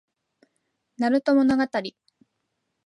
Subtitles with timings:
[0.97, 1.63] なると物語